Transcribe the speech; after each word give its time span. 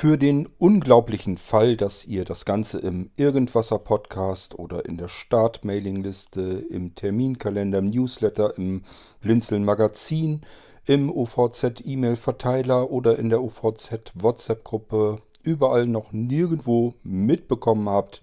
Für 0.00 0.16
den 0.16 0.48
unglaublichen 0.56 1.36
Fall, 1.36 1.76
dass 1.76 2.06
ihr 2.06 2.24
das 2.24 2.46
Ganze 2.46 2.78
im 2.78 3.10
Irgendwasser-Podcast 3.16 4.58
oder 4.58 4.86
in 4.86 4.96
der 4.96 5.08
Start-Mailing-Liste, 5.08 6.40
im 6.70 6.94
Terminkalender, 6.94 7.80
im 7.80 7.90
Newsletter, 7.90 8.56
im 8.56 8.84
Blinzeln-Magazin, 9.20 10.40
im 10.86 11.10
OVZ-E-Mail-Verteiler 11.10 12.90
oder 12.90 13.18
in 13.18 13.28
der 13.28 13.42
OVZ-WhatsApp-Gruppe 13.42 15.16
überall 15.42 15.86
noch 15.86 16.12
nirgendwo 16.12 16.94
mitbekommen 17.02 17.90
habt, 17.90 18.22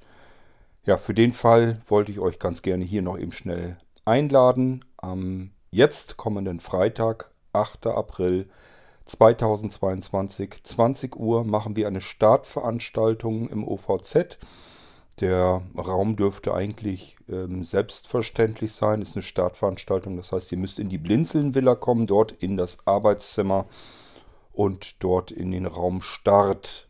ja, 0.83 0.97
für 0.97 1.13
den 1.13 1.31
Fall 1.31 1.83
wollte 1.87 2.11
ich 2.11 2.19
euch 2.19 2.39
ganz 2.39 2.63
gerne 2.63 2.85
hier 2.85 3.03
noch 3.03 3.19
eben 3.19 3.33
schnell 3.33 3.77
einladen. 4.03 4.83
Am 4.97 5.51
jetzt 5.69 6.17
kommenden 6.17 6.59
Freitag, 6.59 7.29
8. 7.53 7.85
April 7.85 8.47
2022, 9.07 10.63
20 10.63 11.15
Uhr, 11.15 11.43
machen 11.45 11.75
wir 11.75 11.87
eine 11.87 12.01
Startveranstaltung 12.01 13.49
im 13.49 13.67
OVZ. 13.67 14.37
Der 15.19 15.63
Raum 15.75 16.15
dürfte 16.15 16.53
eigentlich 16.53 17.17
ähm, 17.27 17.63
selbstverständlich 17.63 18.73
sein. 18.73 19.01
Ist 19.01 19.15
eine 19.15 19.23
Startveranstaltung. 19.23 20.15
Das 20.15 20.31
heißt, 20.31 20.51
ihr 20.51 20.59
müsst 20.59 20.77
in 20.77 20.89
die 20.89 20.99
Blinzeln-Villa 20.99 21.75
kommen, 21.75 22.05
dort 22.05 22.33
in 22.33 22.55
das 22.57 22.85
Arbeitszimmer 22.85 23.65
und 24.53 25.03
dort 25.03 25.31
in 25.31 25.51
den 25.51 25.65
Raum 25.65 26.01
Start. 26.01 26.87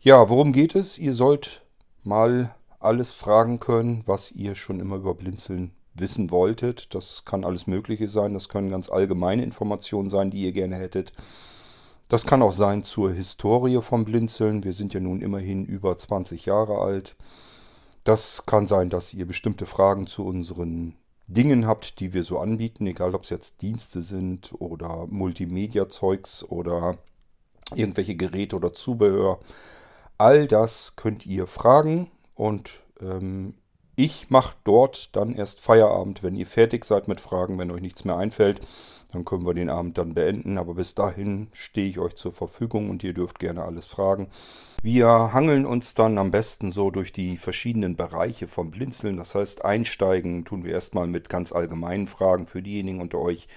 Ja, 0.00 0.30
worum 0.30 0.52
geht 0.52 0.74
es? 0.74 0.98
Ihr 0.98 1.12
sollt 1.12 1.62
mal 2.02 2.54
alles 2.78 3.12
fragen 3.12 3.60
können, 3.60 4.04
was 4.06 4.32
ihr 4.32 4.54
schon 4.54 4.80
immer 4.80 4.96
über 4.96 5.14
Blinzeln 5.14 5.72
wissen 6.00 6.30
wolltet. 6.30 6.94
Das 6.94 7.24
kann 7.24 7.44
alles 7.44 7.66
Mögliche 7.66 8.08
sein. 8.08 8.34
Das 8.34 8.48
können 8.48 8.70
ganz 8.70 8.88
allgemeine 8.88 9.42
Informationen 9.42 10.10
sein, 10.10 10.30
die 10.30 10.42
ihr 10.42 10.52
gerne 10.52 10.76
hättet. 10.76 11.12
Das 12.08 12.24
kann 12.24 12.42
auch 12.42 12.52
sein 12.52 12.84
zur 12.84 13.12
Historie 13.12 13.82
vom 13.82 14.04
Blinzeln. 14.04 14.64
Wir 14.64 14.72
sind 14.72 14.94
ja 14.94 15.00
nun 15.00 15.20
immerhin 15.20 15.66
über 15.66 15.96
20 15.96 16.46
Jahre 16.46 16.78
alt. 16.78 17.16
Das 18.04 18.46
kann 18.46 18.66
sein, 18.66 18.88
dass 18.88 19.12
ihr 19.12 19.26
bestimmte 19.26 19.66
Fragen 19.66 20.06
zu 20.06 20.24
unseren 20.24 20.94
Dingen 21.26 21.66
habt, 21.66 22.00
die 22.00 22.14
wir 22.14 22.22
so 22.22 22.38
anbieten, 22.38 22.86
egal 22.86 23.14
ob 23.14 23.24
es 23.24 23.30
jetzt 23.30 23.60
Dienste 23.60 24.00
sind 24.00 24.54
oder 24.58 25.06
Multimedia-Zeugs 25.08 26.42
oder 26.44 26.96
irgendwelche 27.74 28.16
Geräte 28.16 28.56
oder 28.56 28.72
Zubehör. 28.72 29.40
All 30.16 30.48
das 30.48 30.94
könnt 30.96 31.26
ihr 31.26 31.46
fragen 31.46 32.10
und 32.34 32.80
ähm, 33.00 33.54
ich 33.98 34.30
mache 34.30 34.54
dort 34.62 35.16
dann 35.16 35.34
erst 35.34 35.58
Feierabend, 35.58 36.22
wenn 36.22 36.36
ihr 36.36 36.46
fertig 36.46 36.84
seid 36.84 37.08
mit 37.08 37.20
Fragen, 37.20 37.58
wenn 37.58 37.72
euch 37.72 37.80
nichts 37.80 38.04
mehr 38.04 38.16
einfällt. 38.16 38.60
Dann 39.12 39.24
können 39.24 39.44
wir 39.44 39.54
den 39.54 39.70
Abend 39.70 39.98
dann 39.98 40.14
beenden. 40.14 40.56
Aber 40.56 40.74
bis 40.74 40.94
dahin 40.94 41.48
stehe 41.52 41.88
ich 41.88 41.98
euch 41.98 42.14
zur 42.14 42.32
Verfügung 42.32 42.90
und 42.90 43.02
ihr 43.02 43.12
dürft 43.12 43.40
gerne 43.40 43.64
alles 43.64 43.86
fragen. 43.86 44.28
Wir 44.84 45.32
hangeln 45.32 45.66
uns 45.66 45.94
dann 45.94 46.16
am 46.16 46.30
besten 46.30 46.70
so 46.70 46.92
durch 46.92 47.12
die 47.12 47.36
verschiedenen 47.36 47.96
Bereiche 47.96 48.46
vom 48.46 48.70
Blinzeln. 48.70 49.16
Das 49.16 49.34
heißt, 49.34 49.64
einsteigen 49.64 50.44
tun 50.44 50.62
wir 50.62 50.74
erstmal 50.74 51.08
mit 51.08 51.28
ganz 51.28 51.50
allgemeinen 51.50 52.06
Fragen 52.06 52.46
für 52.46 52.62
diejenigen 52.62 53.00
unter 53.00 53.18
euch, 53.18 53.48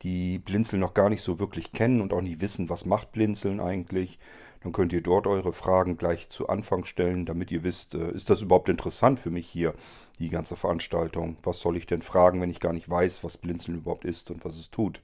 die 0.00 0.38
Blinzeln 0.38 0.80
noch 0.80 0.94
gar 0.94 1.10
nicht 1.10 1.20
so 1.20 1.38
wirklich 1.38 1.72
kennen 1.72 2.00
und 2.00 2.14
auch 2.14 2.22
nicht 2.22 2.40
wissen, 2.40 2.70
was 2.70 2.86
macht 2.86 3.12
Blinzeln 3.12 3.60
eigentlich. 3.60 4.18
Dann 4.62 4.72
könnt 4.72 4.92
ihr 4.92 5.02
dort 5.02 5.26
eure 5.26 5.52
Fragen 5.52 5.96
gleich 5.96 6.28
zu 6.28 6.48
Anfang 6.48 6.84
stellen, 6.84 7.24
damit 7.24 7.50
ihr 7.50 7.64
wisst, 7.64 7.94
äh, 7.94 8.10
ist 8.12 8.28
das 8.28 8.42
überhaupt 8.42 8.68
interessant 8.68 9.18
für 9.18 9.30
mich 9.30 9.46
hier, 9.46 9.74
die 10.18 10.28
ganze 10.28 10.54
Veranstaltung? 10.54 11.36
Was 11.42 11.60
soll 11.60 11.76
ich 11.76 11.86
denn 11.86 12.02
fragen, 12.02 12.40
wenn 12.40 12.50
ich 12.50 12.60
gar 12.60 12.74
nicht 12.74 12.88
weiß, 12.88 13.24
was 13.24 13.38
Blinzeln 13.38 13.78
überhaupt 13.78 14.04
ist 14.04 14.30
und 14.30 14.44
was 14.44 14.56
es 14.56 14.70
tut? 14.70 15.02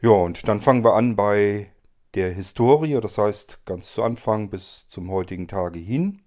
Ja, 0.00 0.10
und 0.10 0.46
dann 0.48 0.60
fangen 0.60 0.84
wir 0.84 0.94
an 0.94 1.16
bei 1.16 1.70
der 2.14 2.32
Historie, 2.32 3.00
das 3.00 3.18
heißt 3.18 3.64
ganz 3.64 3.92
zu 3.92 4.02
Anfang 4.02 4.50
bis 4.50 4.88
zum 4.88 5.10
heutigen 5.10 5.48
Tage 5.48 5.78
hin. 5.78 6.22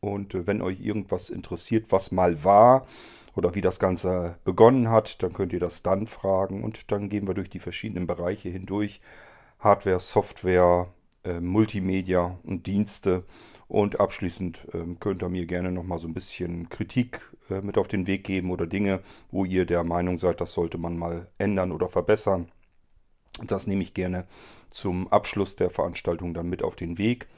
Und 0.00 0.34
äh, 0.34 0.46
wenn 0.46 0.60
euch 0.60 0.80
irgendwas 0.80 1.30
interessiert, 1.30 1.90
was 1.90 2.12
mal 2.12 2.44
war 2.44 2.86
oder 3.34 3.54
wie 3.54 3.60
das 3.60 3.78
Ganze 3.78 4.36
begonnen 4.44 4.90
hat, 4.90 5.22
dann 5.22 5.32
könnt 5.32 5.52
ihr 5.52 5.60
das 5.60 5.82
dann 5.82 6.06
fragen 6.06 6.62
und 6.62 6.92
dann 6.92 7.08
gehen 7.08 7.26
wir 7.26 7.34
durch 7.34 7.50
die 7.50 7.58
verschiedenen 7.58 8.06
Bereiche 8.06 8.50
hindurch. 8.50 9.00
Hardware, 9.60 9.98
Software, 9.98 10.88
äh, 11.24 11.40
Multimedia 11.40 12.38
und 12.42 12.66
Dienste. 12.66 13.24
Und 13.66 14.00
abschließend 14.00 14.66
äh, 14.72 14.94
könnt 14.98 15.22
ihr 15.22 15.28
mir 15.28 15.46
gerne 15.46 15.70
nochmal 15.70 15.98
so 15.98 16.08
ein 16.08 16.14
bisschen 16.14 16.68
Kritik 16.68 17.20
äh, 17.50 17.60
mit 17.60 17.76
auf 17.76 17.88
den 17.88 18.06
Weg 18.06 18.24
geben 18.24 18.50
oder 18.50 18.66
Dinge, 18.66 19.00
wo 19.30 19.44
ihr 19.44 19.66
der 19.66 19.84
Meinung 19.84 20.18
seid, 20.18 20.40
das 20.40 20.52
sollte 20.52 20.78
man 20.78 20.96
mal 20.96 21.28
ändern 21.38 21.72
oder 21.72 21.88
verbessern. 21.88 22.50
Das 23.44 23.66
nehme 23.66 23.82
ich 23.82 23.94
gerne 23.94 24.26
zum 24.70 25.08
Abschluss 25.08 25.54
der 25.56 25.70
Veranstaltung 25.70 26.34
dann 26.34 26.48
mit 26.48 26.62
auf 26.62 26.76
den 26.76 26.98
Weg. 26.98 27.28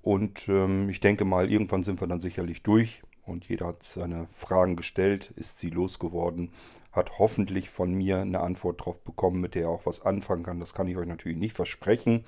Und 0.00 0.48
ähm, 0.48 0.88
ich 0.88 1.00
denke 1.00 1.24
mal, 1.24 1.50
irgendwann 1.50 1.82
sind 1.82 2.00
wir 2.00 2.08
dann 2.08 2.20
sicherlich 2.20 2.62
durch 2.62 3.02
und 3.26 3.48
jeder 3.48 3.66
hat 3.66 3.82
seine 3.82 4.28
Fragen 4.32 4.76
gestellt, 4.76 5.32
ist 5.36 5.58
sie 5.58 5.70
losgeworden, 5.70 6.52
hat 6.92 7.18
hoffentlich 7.18 7.70
von 7.70 7.92
mir 7.92 8.20
eine 8.20 8.40
Antwort 8.40 8.84
drauf 8.84 9.00
bekommen, 9.02 9.40
mit 9.40 9.54
der 9.54 9.62
er 9.62 9.70
auch 9.70 9.86
was 9.86 10.02
anfangen 10.02 10.42
kann. 10.42 10.60
Das 10.60 10.74
kann 10.74 10.88
ich 10.88 10.96
euch 10.96 11.08
natürlich 11.08 11.38
nicht 11.38 11.54
versprechen. 11.54 12.24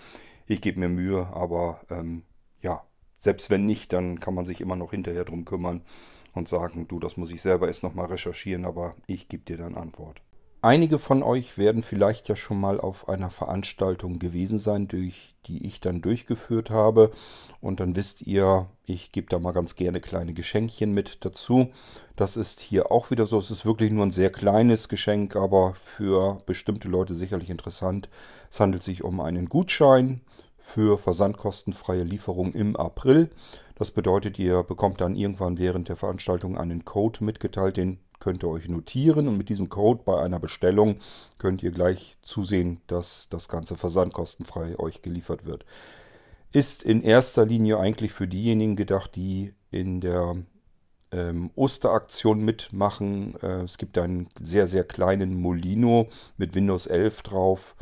Ich 0.46 0.60
gebe 0.60 0.80
mir 0.80 0.88
Mühe, 0.88 1.26
aber 1.28 1.80
ähm, 1.90 2.22
ja, 2.62 2.84
selbst 3.18 3.50
wenn 3.50 3.64
nicht, 3.66 3.92
dann 3.92 4.20
kann 4.20 4.34
man 4.34 4.46
sich 4.46 4.60
immer 4.60 4.76
noch 4.76 4.90
hinterher 4.90 5.24
drum 5.24 5.44
kümmern 5.44 5.82
und 6.34 6.48
sagen, 6.48 6.86
du, 6.88 6.98
das 6.98 7.16
muss 7.16 7.32
ich 7.32 7.42
selber 7.42 7.66
erst 7.66 7.82
nochmal 7.82 8.06
recherchieren, 8.06 8.64
aber 8.64 8.94
ich 9.06 9.28
gebe 9.28 9.44
dir 9.44 9.56
dann 9.56 9.76
Antwort. 9.76 10.22
Einige 10.66 10.98
von 10.98 11.22
euch 11.22 11.58
werden 11.58 11.84
vielleicht 11.84 12.28
ja 12.28 12.34
schon 12.34 12.58
mal 12.58 12.80
auf 12.80 13.08
einer 13.08 13.30
Veranstaltung 13.30 14.18
gewesen 14.18 14.58
sein, 14.58 14.88
durch 14.88 15.36
die 15.46 15.64
ich 15.64 15.78
dann 15.78 16.02
durchgeführt 16.02 16.70
habe. 16.70 17.12
Und 17.60 17.78
dann 17.78 17.94
wisst 17.94 18.22
ihr, 18.22 18.66
ich 18.84 19.12
gebe 19.12 19.28
da 19.28 19.38
mal 19.38 19.52
ganz 19.52 19.76
gerne 19.76 20.00
kleine 20.00 20.34
Geschenkchen 20.34 20.92
mit 20.92 21.24
dazu. 21.24 21.70
Das 22.16 22.36
ist 22.36 22.58
hier 22.58 22.90
auch 22.90 23.12
wieder 23.12 23.26
so. 23.26 23.38
Es 23.38 23.52
ist 23.52 23.64
wirklich 23.64 23.92
nur 23.92 24.04
ein 24.04 24.10
sehr 24.10 24.30
kleines 24.30 24.88
Geschenk, 24.88 25.36
aber 25.36 25.74
für 25.74 26.38
bestimmte 26.46 26.88
Leute 26.88 27.14
sicherlich 27.14 27.48
interessant. 27.48 28.08
Es 28.50 28.58
handelt 28.58 28.82
sich 28.82 29.04
um 29.04 29.20
einen 29.20 29.48
Gutschein 29.48 30.22
für 30.58 30.98
versandkostenfreie 30.98 32.02
Lieferung 32.02 32.52
im 32.54 32.74
April. 32.74 33.30
Das 33.76 33.92
bedeutet, 33.92 34.36
ihr 34.40 34.64
bekommt 34.64 35.00
dann 35.00 35.14
irgendwann 35.14 35.58
während 35.58 35.88
der 35.88 35.96
Veranstaltung 35.96 36.58
einen 36.58 36.84
Code 36.84 37.22
mitgeteilt, 37.22 37.76
den 37.76 38.00
könnt 38.20 38.42
ihr 38.42 38.48
euch 38.48 38.68
notieren 38.68 39.28
und 39.28 39.36
mit 39.36 39.48
diesem 39.48 39.68
Code 39.68 40.02
bei 40.04 40.20
einer 40.20 40.38
Bestellung 40.38 40.96
könnt 41.38 41.62
ihr 41.62 41.70
gleich 41.70 42.16
zusehen, 42.22 42.80
dass 42.86 43.28
das 43.28 43.48
Ganze 43.48 43.76
versandkostenfrei 43.76 44.78
euch 44.78 45.02
geliefert 45.02 45.44
wird. 45.44 45.64
Ist 46.52 46.82
in 46.82 47.02
erster 47.02 47.44
Linie 47.44 47.78
eigentlich 47.78 48.12
für 48.12 48.28
diejenigen 48.28 48.76
gedacht, 48.76 49.16
die 49.16 49.52
in 49.70 50.00
der 50.00 50.36
ähm, 51.12 51.50
Osteraktion 51.54 52.44
mitmachen. 52.44 53.36
Äh, 53.42 53.62
es 53.62 53.78
gibt 53.78 53.98
einen 53.98 54.28
sehr, 54.40 54.66
sehr 54.66 54.84
kleinen 54.84 55.40
Molino 55.40 56.08
mit 56.36 56.54
Windows 56.54 56.86
11 56.86 57.22
drauf 57.22 57.76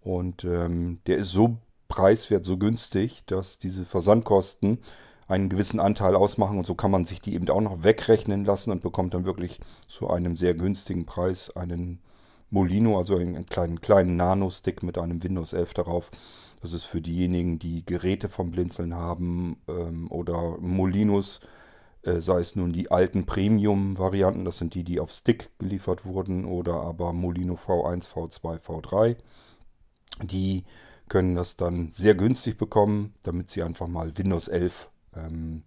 und 0.00 0.44
ähm, 0.44 1.00
der 1.06 1.18
ist 1.18 1.30
so 1.30 1.58
preiswert, 1.88 2.44
so 2.44 2.58
günstig, 2.58 3.24
dass 3.26 3.58
diese 3.58 3.84
Versandkosten 3.84 4.78
einen 5.26 5.48
gewissen 5.48 5.80
Anteil 5.80 6.16
ausmachen 6.16 6.58
und 6.58 6.66
so 6.66 6.74
kann 6.74 6.90
man 6.90 7.06
sich 7.06 7.20
die 7.20 7.34
eben 7.34 7.48
auch 7.48 7.60
noch 7.60 7.82
wegrechnen 7.82 8.44
lassen 8.44 8.70
und 8.70 8.82
bekommt 8.82 9.14
dann 9.14 9.24
wirklich 9.24 9.60
zu 9.88 10.10
einem 10.10 10.36
sehr 10.36 10.54
günstigen 10.54 11.06
Preis 11.06 11.54
einen 11.56 12.00
Molino, 12.50 12.98
also 12.98 13.16
einen 13.16 13.46
kleinen, 13.46 13.80
kleinen 13.80 14.16
Nano-Stick 14.16 14.82
mit 14.82 14.96
einem 14.96 15.22
Windows 15.22 15.52
11 15.52 15.74
darauf. 15.74 16.10
Das 16.60 16.72
ist 16.72 16.84
für 16.84 17.00
diejenigen, 17.02 17.58
die 17.58 17.84
Geräte 17.84 18.28
vom 18.28 18.50
Blinzeln 18.50 18.94
haben 18.94 19.56
ähm, 19.68 20.10
oder 20.10 20.56
Molinos, 20.60 21.40
äh, 22.02 22.20
sei 22.20 22.40
es 22.40 22.54
nun 22.54 22.72
die 22.72 22.90
alten 22.90 23.26
Premium-Varianten, 23.26 24.44
das 24.44 24.58
sind 24.58 24.74
die, 24.74 24.84
die 24.84 25.00
auf 25.00 25.10
Stick 25.10 25.50
geliefert 25.58 26.06
wurden, 26.06 26.44
oder 26.44 26.74
aber 26.74 27.12
Molino 27.12 27.54
V1, 27.54 28.08
V2, 28.08 28.60
V3. 28.60 29.16
Die 30.22 30.64
können 31.08 31.34
das 31.34 31.56
dann 31.56 31.90
sehr 31.92 32.14
günstig 32.14 32.56
bekommen, 32.56 33.14
damit 33.24 33.50
sie 33.50 33.62
einfach 33.62 33.88
mal 33.88 34.16
Windows 34.16 34.48
11 34.48 34.88
ähm, 35.16 35.62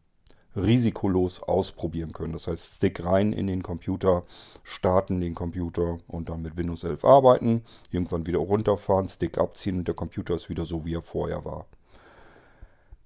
risikolos 0.56 1.44
ausprobieren 1.44 2.14
können. 2.14 2.34
Das 2.34 2.48
heißt, 2.48 2.76
Stick 2.76 3.04
rein 3.04 3.32
in 3.32 3.48
den 3.48 3.62
Computer, 3.62 4.24
starten 4.64 5.22
den 5.22 5.36
Computer 5.36 6.00
und 6.08 6.30
dann 6.30 6.42
mit 6.42 6.58
Windows 6.58 6.84
11 6.84 7.06
arbeiten, 7.06 7.64
irgendwann 7.92 8.26
wieder 8.26 8.40
runterfahren, 8.40 9.08
Stick 9.08 9.38
abziehen 9.38 9.78
und 9.78 9.88
der 9.88 9.96
Computer 9.96 10.36
ist 10.36 10.50
wieder 10.50 10.66
so, 10.66 10.86
wie 10.86 10.96
er 10.96 11.02
vorher 11.02 11.46
war. 11.46 11.68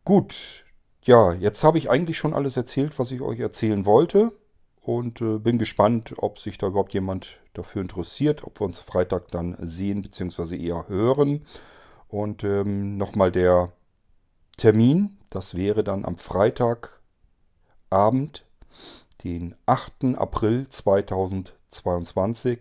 Gut, 0.05 0.65
ja, 1.03 1.33
jetzt 1.33 1.63
habe 1.63 1.77
ich 1.77 1.89
eigentlich 1.89 2.17
schon 2.17 2.33
alles 2.33 2.57
erzählt, 2.57 2.97
was 2.97 3.11
ich 3.11 3.21
euch 3.21 3.39
erzählen 3.39 3.85
wollte 3.85 4.31
und 4.81 5.21
äh, 5.21 5.37
bin 5.37 5.57
gespannt, 5.57 6.15
ob 6.17 6.39
sich 6.39 6.57
da 6.57 6.67
überhaupt 6.67 6.93
jemand 6.93 7.39
dafür 7.53 7.81
interessiert, 7.81 8.43
ob 8.43 8.59
wir 8.59 8.65
uns 8.65 8.79
Freitag 8.79 9.27
dann 9.29 9.55
sehen 9.61 10.01
bzw. 10.01 10.57
eher 10.57 10.87
hören. 10.87 11.45
Und 12.07 12.43
ähm, 12.43 12.97
nochmal 12.97 13.31
der 13.31 13.71
Termin, 14.57 15.17
das 15.31 15.55
wäre 15.55 15.83
dann 15.83 16.05
am 16.05 16.17
Freitagabend, 16.17 18.45
den 19.23 19.55
8. 19.65 20.15
April 20.15 20.67
2022. 20.67 22.59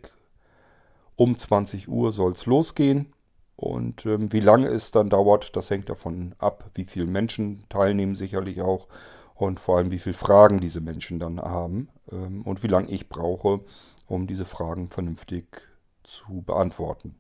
Um 1.17 1.39
20 1.39 1.89
Uhr 1.89 2.13
soll 2.13 2.33
es 2.33 2.47
losgehen. 2.47 3.13
Und 3.57 4.07
ähm, 4.07 4.33
wie 4.33 4.41
lange 4.41 4.69
es 4.69 4.91
dann 4.91 5.11
dauert, 5.11 5.55
das 5.55 5.69
hängt 5.69 5.91
davon 5.91 6.35
ab, 6.39 6.71
wie 6.75 6.87
viele 6.87 7.07
Menschen 7.07 7.65
teilnehmen 7.69 8.15
sicherlich 8.15 8.63
auch 8.63 8.89
und 9.35 9.61
vor 9.61 9.77
allem 9.77 9.91
wie 9.91 9.99
viele 9.99 10.15
Fragen 10.15 10.61
diese 10.61 10.81
Menschen 10.81 11.19
dann 11.19 11.39
haben 11.41 11.91
ähm, 12.11 12.41
und 12.43 12.63
wie 12.63 12.69
lange 12.69 12.89
ich 12.89 13.11
brauche, 13.11 13.61
um 14.07 14.27
diese 14.27 14.47
Fragen 14.47 14.89
vernünftig 14.89 15.69
zu 16.05 16.41
beantworten. 16.41 17.17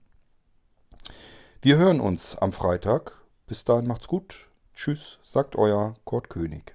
Wir 1.60 1.76
hören 1.76 2.00
uns 2.00 2.38
am 2.38 2.52
Freitag. 2.52 3.20
Bis 3.46 3.64
dahin 3.64 3.86
macht's 3.86 4.08
gut. 4.08 4.49
Tschüss, 4.74 5.18
sagt 5.22 5.56
euer 5.56 5.94
Kurt 6.04 6.30
König. 6.30 6.74